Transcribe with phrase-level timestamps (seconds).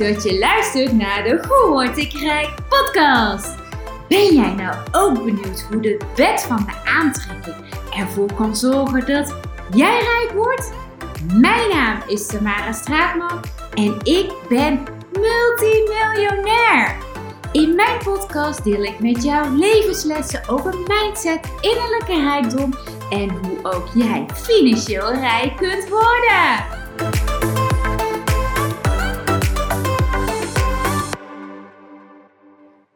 [0.00, 3.54] dat je luistert naar de Hoe Word ik Rijk podcast.
[4.08, 7.56] Ben jij nou ook benieuwd hoe de wet van de aantrekking
[7.96, 9.34] ervoor kan zorgen dat
[9.74, 10.72] jij rijk wordt?
[11.32, 13.40] Mijn naam is Tamara Straatman
[13.74, 16.96] en ik ben multimiljonair.
[17.52, 22.74] In mijn podcast deel ik met jou levenslessen over mindset, innerlijke rijkdom
[23.10, 26.79] en hoe ook jij financieel rijk kunt worden.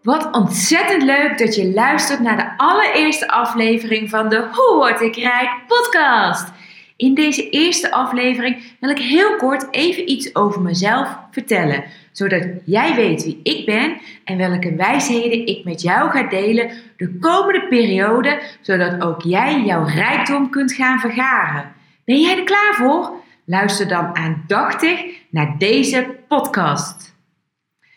[0.04, 5.16] Wat ontzettend leuk dat je luistert naar de allereerste aflevering van de Hoe Word ik
[5.16, 6.52] Rijk podcast.
[6.96, 12.94] In deze eerste aflevering wil ik heel kort even iets over mezelf vertellen, zodat jij
[12.94, 18.42] weet wie ik ben en welke wijsheden ik met jou ga delen de komende periode,
[18.60, 21.72] zodat ook jij jouw rijkdom kunt gaan vergaren.
[22.04, 23.12] Ben jij er klaar voor?
[23.44, 27.14] Luister dan aandachtig naar deze podcast.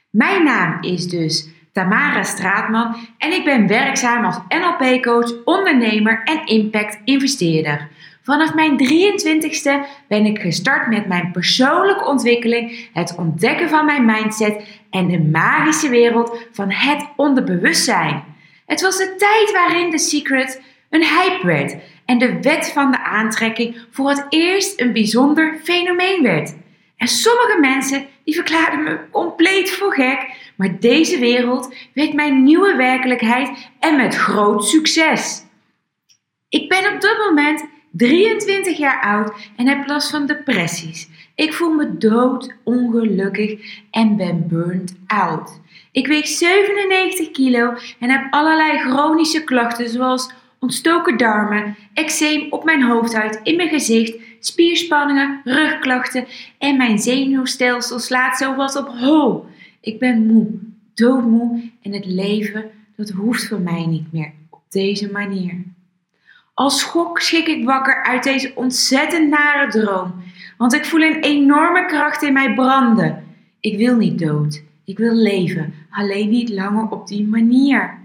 [0.10, 7.88] Mijn naam is dus Tamara Straatman en ik ben werkzaam als NLP-coach, ondernemer en impact-investeerder.
[8.24, 9.72] Vanaf mijn 23ste
[10.08, 15.90] ben ik gestart met mijn persoonlijke ontwikkeling, het ontdekken van mijn mindset en de magische
[15.90, 18.24] wereld van het onderbewustzijn.
[18.66, 23.04] Het was de tijd waarin The Secret een hype werd en de wet van de
[23.04, 26.56] aantrekking voor het eerst een bijzonder fenomeen werd.
[26.98, 32.76] En sommige mensen die verklaarden me compleet voor gek, maar deze wereld werd mijn nieuwe
[32.76, 35.44] werkelijkheid en met groot succes.
[36.50, 41.10] Ik ben op dit moment 23 jaar oud en heb last van depressies.
[41.36, 45.62] Ik voel me dood ongelukkig en ben burnt out.
[45.92, 50.32] Ik weeg 97 kilo en heb allerlei chronische klachten zoals
[50.68, 56.26] ontstoken darmen, eczeem op mijn hoofdhuid, in mijn gezicht, spierspanningen, rugklachten
[56.58, 59.46] en mijn zenuwstelsel slaat zo wat op hol.
[59.82, 60.48] Ik ben moe,
[60.94, 62.66] doodmoe en het leven
[62.96, 65.64] dat hoeft voor mij niet meer op deze manier.
[66.54, 70.14] Als schok schik ik wakker uit deze ontzettend nare droom,
[70.58, 73.24] want ik voel een enorme kracht in mij branden.
[73.60, 77.97] Ik wil niet dood, ik wil leven, alleen niet langer op die manier.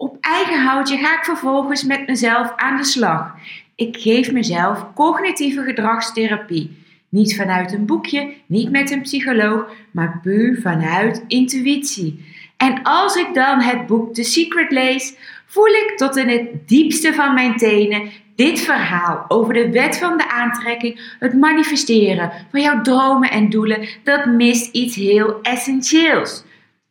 [0.00, 3.34] Op eigen houtje ga ik vervolgens met mezelf aan de slag.
[3.74, 6.84] Ik geef mezelf cognitieve gedragstherapie.
[7.08, 12.24] Niet vanuit een boekje, niet met een psycholoog, maar puur vanuit intuïtie.
[12.56, 15.16] En als ik dan het boek The Secret lees,
[15.46, 20.16] voel ik tot in het diepste van mijn tenen dit verhaal over de wet van
[20.16, 26.44] de aantrekking, het manifesteren van jouw dromen en doelen, dat mist iets heel essentieels.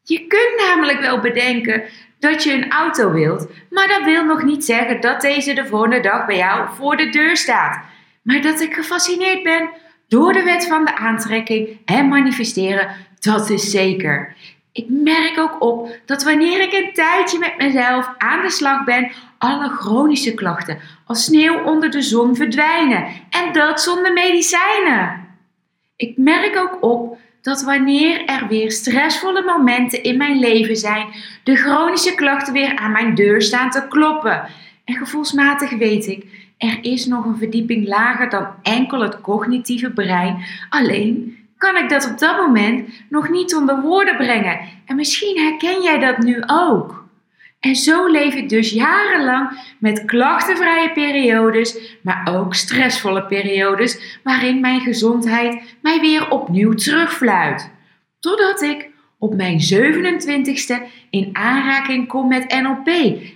[0.03, 1.83] Je kunt namelijk wel bedenken
[2.19, 5.99] dat je een auto wilt, maar dat wil nog niet zeggen dat deze de volgende
[5.99, 7.79] dag bij jou voor de deur staat.
[8.21, 9.69] Maar dat ik gefascineerd ben
[10.07, 14.35] door de wet van de aantrekking en manifesteren, dat is zeker.
[14.71, 19.11] Ik merk ook op dat wanneer ik een tijdje met mezelf aan de slag ben,
[19.37, 25.25] alle chronische klachten als sneeuw onder de zon verdwijnen en dat zonder medicijnen.
[25.95, 31.07] Ik merk ook op dat wanneer er weer stressvolle momenten in mijn leven zijn,
[31.43, 34.43] de chronische klachten weer aan mijn deur staan te kloppen.
[34.85, 36.25] En gevoelsmatig weet ik,
[36.57, 40.45] er is nog een verdieping lager dan enkel het cognitieve brein.
[40.69, 44.59] Alleen kan ik dat op dat moment nog niet onder woorden brengen.
[44.85, 47.06] En misschien herken jij dat nu ook.
[47.59, 54.81] En zo leef ik dus jarenlang met klachtenvrije periodes, maar ook stressvolle periodes waarin mijn
[54.81, 57.71] gezondheid mij weer opnieuw terugfluit.
[58.19, 60.75] Totdat ik op mijn 27ste
[61.09, 62.87] in aanraking kom met NLP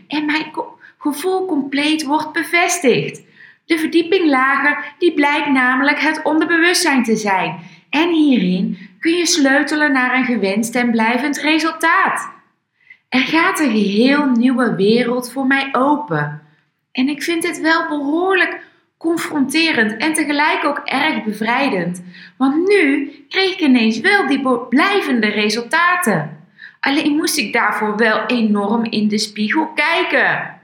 [0.07, 0.51] en mijn
[0.97, 3.21] gevoel compleet wordt bevestigd.
[3.65, 7.59] De verdieping lager die blijkt namelijk het onderbewustzijn te zijn.
[7.89, 12.40] En hierin kun je sleutelen naar een gewenst en blijvend resultaat.
[13.11, 16.41] Er gaat een geheel nieuwe wereld voor mij open.
[16.91, 18.63] En ik vind dit wel behoorlijk
[18.97, 22.03] confronterend en tegelijk ook erg bevrijdend.
[22.37, 26.45] Want nu kreeg ik ineens wel die blijvende resultaten.
[26.79, 30.61] Alleen moest ik daarvoor wel enorm in de spiegel kijken.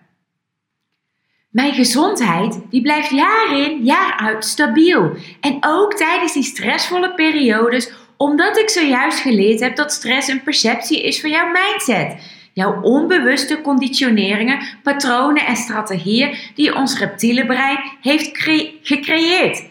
[1.49, 5.15] Mijn gezondheid die blijft jaar in, jaar uit stabiel.
[5.41, 11.03] En ook tijdens die stressvolle periodes, omdat ik zojuist geleerd heb dat stress een perceptie
[11.03, 18.37] is van jouw mindset jouw onbewuste conditioneringen, patronen en strategieën die ons reptiele brein heeft
[18.81, 19.63] gecreëerd.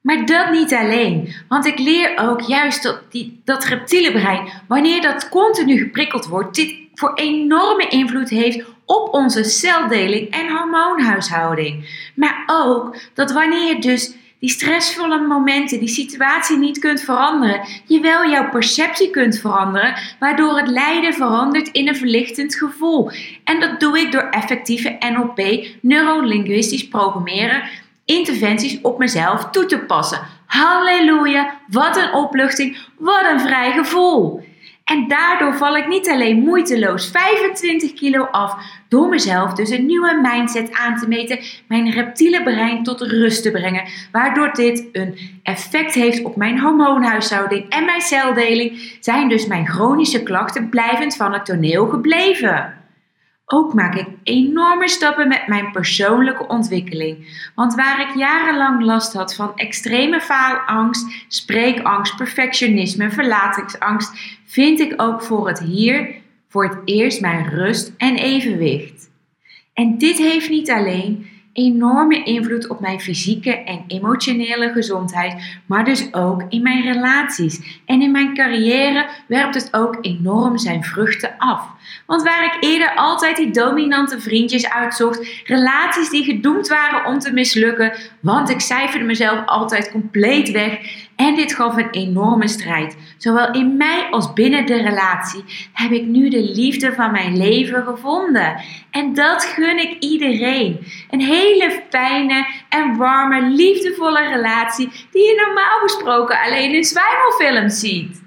[0.00, 5.02] Maar dat niet alleen, want ik leer ook juist dat, die, dat reptiele brein, wanneer
[5.02, 11.88] dat continu geprikkeld wordt, dit voor enorme invloed heeft op onze celdeling en hormoonhuishouding.
[12.14, 18.30] Maar ook dat wanneer dus die stressvolle momenten, die situatie niet kunt veranderen, je wel
[18.30, 23.10] jouw perceptie kunt veranderen, waardoor het lijden verandert in een verlichtend gevoel.
[23.44, 27.62] En dat doe ik door effectieve NLP, neurolinguistisch programmeren,
[28.04, 30.20] interventies op mezelf toe te passen.
[30.46, 34.42] Halleluja, wat een opluchting, wat een vrij gevoel.
[34.88, 38.54] En daardoor val ik niet alleen moeiteloos 25 kilo af
[38.88, 43.50] door mezelf dus een nieuwe mindset aan te meten, mijn reptiele brein tot rust te
[43.50, 49.66] brengen, waardoor dit een effect heeft op mijn hormoonhuishouding en mijn celdeling, zijn dus mijn
[49.66, 52.77] chronische klachten blijvend van het toneel gebleven.
[53.50, 57.48] Ook maak ik enorme stappen met mijn persoonlijke ontwikkeling.
[57.54, 65.22] Want waar ik jarenlang last had van extreme faalangst, spreekangst, perfectionisme, verlatingsangst, vind ik ook
[65.22, 66.14] voor het hier
[66.48, 69.10] voor het eerst mijn rust en evenwicht.
[69.74, 71.26] En dit heeft niet alleen
[71.58, 77.80] enorme invloed op mijn fysieke en emotionele gezondheid, maar dus ook in mijn relaties.
[77.84, 81.66] En in mijn carrière werpt het ook enorm zijn vruchten af.
[82.06, 87.32] Want waar ik eerder altijd die dominante vriendjes uitzocht, relaties die gedoemd waren om te
[87.32, 92.96] mislukken, want ik cijferde mezelf altijd compleet weg en dit gaf een enorme strijd.
[93.16, 97.84] Zowel in mij als binnen de relatie heb ik nu de liefde van mijn leven
[97.84, 98.60] gevonden.
[98.90, 100.78] En dat gun ik iedereen.
[101.10, 108.22] Een hele fijne en warme, liefdevolle relatie die je normaal gesproken alleen in zwijmelfilms ziet.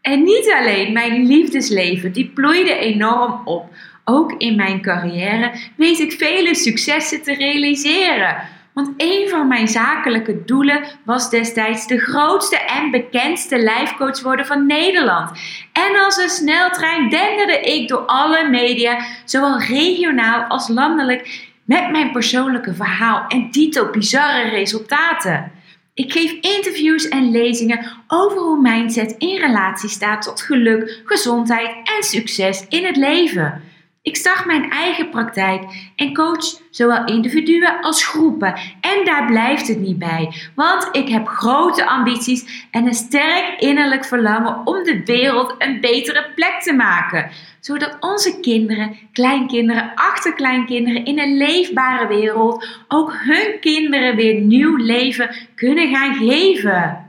[0.00, 3.66] En niet alleen mijn liefdesleven, die bloeide enorm op.
[4.04, 8.36] Ook in mijn carrière weet ik vele successen te realiseren.
[8.78, 14.66] Want een van mijn zakelijke doelen was destijds de grootste en bekendste lijfcoach worden van
[14.66, 15.30] Nederland.
[15.72, 22.12] En als een sneltrein denderde ik door alle media, zowel regionaal als landelijk, met mijn
[22.12, 25.52] persoonlijke verhaal en dito bizarre resultaten.
[25.94, 32.02] Ik geef interviews en lezingen over hoe mindset in relatie staat tot geluk, gezondheid en
[32.02, 33.62] succes in het leven.
[34.02, 38.54] Ik start mijn eigen praktijk en coach zowel individuen als groepen.
[38.80, 44.04] En daar blijft het niet bij, want ik heb grote ambities en een sterk innerlijk
[44.04, 47.30] verlangen om de wereld een betere plek te maken.
[47.60, 55.34] Zodat onze kinderen, kleinkinderen, achterkleinkinderen in een leefbare wereld ook hun kinderen weer nieuw leven
[55.54, 57.07] kunnen gaan geven.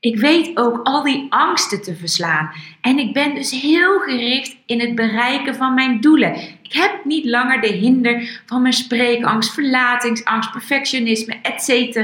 [0.00, 2.50] Ik weet ook al die angsten te verslaan.
[2.80, 6.34] En ik ben dus heel gericht in het bereiken van mijn doelen.
[6.62, 11.96] Ik heb niet langer de hinder van mijn spreekangst, verlatingsangst, perfectionisme, etc.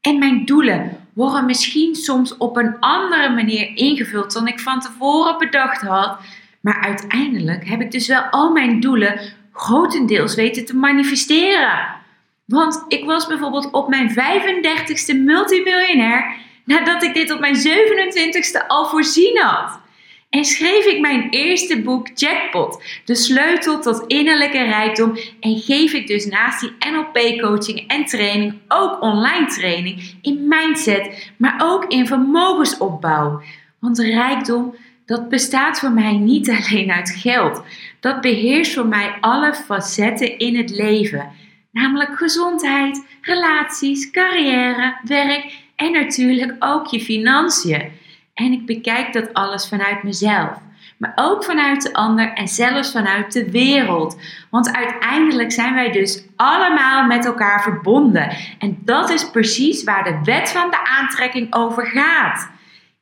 [0.00, 5.38] En mijn doelen worden misschien soms op een andere manier ingevuld dan ik van tevoren
[5.38, 6.18] bedacht had.
[6.60, 9.20] Maar uiteindelijk heb ik dus wel al mijn doelen
[9.52, 11.98] grotendeels weten te manifesteren.
[12.46, 18.86] Want ik was bijvoorbeeld op mijn 35ste multimiljonair nadat ik dit op mijn 27ste al
[18.86, 19.80] voorzien had.
[20.28, 25.16] En schreef ik mijn eerste boek Jackpot, de sleutel tot innerlijke rijkdom.
[25.40, 31.60] En geef ik dus naast die NLP-coaching en training ook online training in mindset, maar
[31.62, 33.42] ook in vermogensopbouw.
[33.78, 34.74] Want rijkdom,
[35.06, 37.62] dat bestaat voor mij niet alleen uit geld.
[38.00, 41.30] Dat beheerst voor mij alle facetten in het leven.
[41.72, 47.92] Namelijk gezondheid, relaties, carrière, werk en natuurlijk ook je financiën.
[48.34, 50.58] En ik bekijk dat alles vanuit mezelf,
[50.98, 54.20] maar ook vanuit de ander en zelfs vanuit de wereld.
[54.50, 58.36] Want uiteindelijk zijn wij dus allemaal met elkaar verbonden.
[58.58, 62.50] En dat is precies waar de wet van de aantrekking over gaat.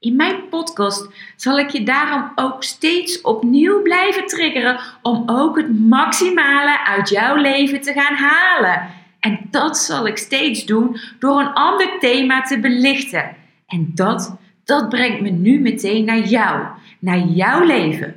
[0.01, 5.79] In mijn podcast zal ik je daarom ook steeds opnieuw blijven triggeren om ook het
[5.89, 8.98] maximale uit jouw leven te gaan halen.
[9.29, 13.37] En dat zal ik steeds doen door een ander thema te belichten.
[13.67, 16.67] En dat, dat brengt me nu meteen naar jou,
[16.99, 18.15] naar jouw leven.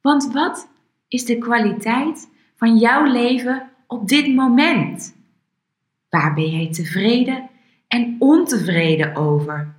[0.00, 0.68] Want wat
[1.08, 5.16] is de kwaliteit van jouw leven op dit moment?
[6.08, 7.50] Waar ben jij tevreden
[7.88, 9.74] en ontevreden over?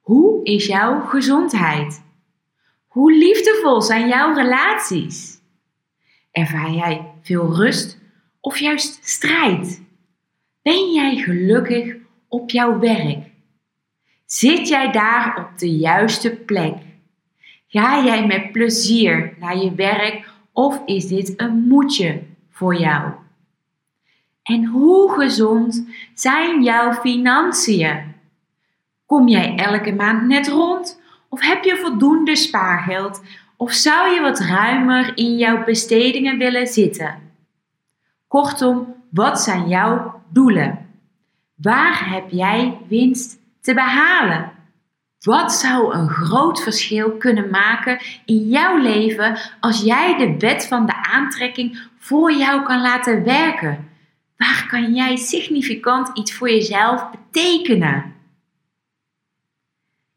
[0.00, 2.02] Hoe is jouw gezondheid?
[2.86, 5.40] Hoe liefdevol zijn jouw relaties?
[6.30, 7.97] Ervaar jij veel rust
[8.40, 9.82] of juist strijd?
[10.62, 11.96] Ben jij gelukkig
[12.28, 13.18] op jouw werk?
[14.24, 16.74] Zit jij daar op de juiste plek?
[17.66, 23.12] Ga jij met plezier naar je werk of is dit een moedje voor jou?
[24.42, 28.14] En hoe gezond zijn jouw financiën?
[29.06, 33.22] Kom jij elke maand net rond of heb je voldoende spaargeld
[33.56, 37.27] of zou je wat ruimer in jouw bestedingen willen zitten?
[38.28, 40.86] Kortom, wat zijn jouw doelen?
[41.54, 44.52] Waar heb jij winst te behalen?
[45.18, 50.86] Wat zou een groot verschil kunnen maken in jouw leven als jij de wet van
[50.86, 53.88] de aantrekking voor jou kan laten werken?
[54.36, 58.14] Waar kan jij significant iets voor jezelf betekenen?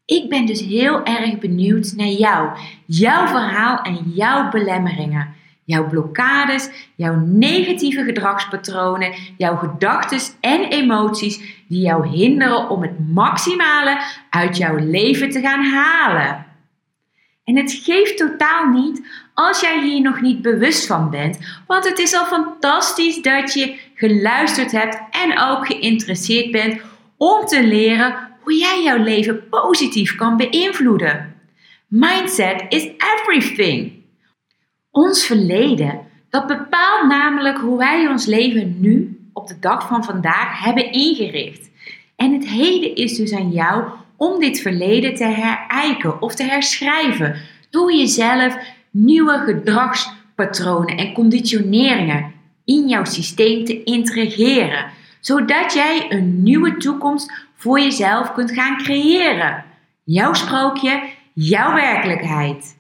[0.06, 5.36] Ik ben dus heel erg benieuwd naar jou, jouw verhaal en jouw belemmeringen.
[5.72, 14.02] Jouw blokkades, jouw negatieve gedragspatronen, jouw gedachten en emoties die jou hinderen om het maximale
[14.30, 16.46] uit jouw leven te gaan halen.
[17.44, 22.00] En het geeft totaal niet als jij hier nog niet bewust van bent, want het
[22.00, 26.82] is al fantastisch dat je geluisterd hebt en ook geïnteresseerd bent
[27.18, 31.36] om te leren hoe jij jouw leven positief kan beïnvloeden.
[31.88, 34.01] Mindset is everything.
[34.92, 40.64] Ons verleden, dat bepaalt namelijk hoe wij ons leven nu, op de dag van vandaag,
[40.64, 41.70] hebben ingericht.
[42.16, 43.84] En het heden is dus aan jou
[44.18, 47.36] om dit verleden te herijken of te herschrijven
[47.70, 48.58] door jezelf
[48.90, 52.32] nieuwe gedragspatronen en conditioneringen
[52.66, 54.86] in jouw systeem te integreren,
[55.20, 59.64] zodat jij een nieuwe toekomst voor jezelf kunt gaan creëren.
[60.04, 62.80] Jouw sprookje, jouw werkelijkheid.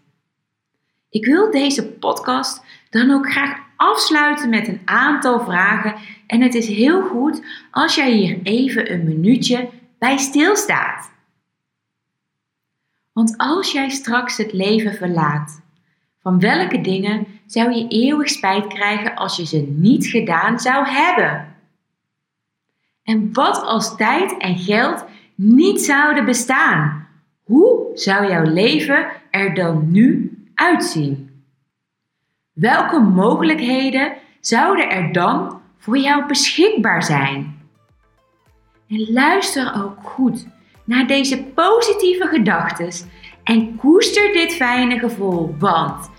[1.11, 5.95] Ik wil deze podcast dan ook graag afsluiten met een aantal vragen
[6.27, 11.11] en het is heel goed als jij hier even een minuutje bij stilstaat.
[13.13, 15.61] Want als jij straks het leven verlaat,
[16.21, 21.55] van welke dingen zou je eeuwig spijt krijgen als je ze niet gedaan zou hebben?
[23.03, 27.07] En wat als tijd en geld niet zouden bestaan?
[27.43, 30.30] Hoe zou jouw leven er dan nu
[30.61, 31.43] uitzien?
[32.53, 37.59] Welke mogelijkheden zouden er dan voor jou beschikbaar zijn?
[38.89, 40.47] En luister ook goed
[40.83, 43.09] naar deze positieve gedachten
[43.43, 46.09] en koester dit fijne gevoel, want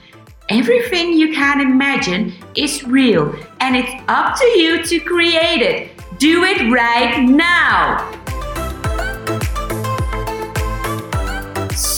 [0.46, 5.90] everything you can imagine is real and it's up to you to create it.
[6.18, 8.21] Do it right now!